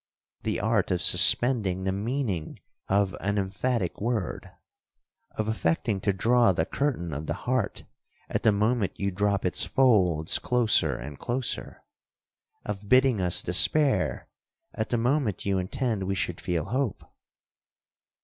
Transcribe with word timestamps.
'—the 0.41 0.59
art 0.59 0.89
of 0.89 0.99
suspending 0.99 1.83
the 1.83 1.91
meaning 1.91 2.57
of 2.87 3.15
an 3.21 3.37
emphatic 3.37 4.01
word—of 4.01 5.47
affecting 5.47 6.01
to 6.01 6.11
draw 6.11 6.51
the 6.51 6.65
curtain 6.65 7.13
of 7.13 7.27
the 7.27 7.35
heart 7.45 7.83
at 8.27 8.41
the 8.41 8.51
moment 8.51 8.99
you 8.99 9.11
drop 9.11 9.45
its 9.45 9.63
folds 9.63 10.39
closer 10.39 10.95
and 10.95 11.19
closer—of 11.19 12.89
bidding 12.89 13.21
us 13.21 13.43
despair 13.43 14.27
at 14.73 14.89
the 14.89 14.97
moment 14.97 15.45
you 15.45 15.59
intend 15.59 16.01
we 16.07 16.15
should 16.15 16.41
feel 16.41 16.63
hope!' 16.65 17.03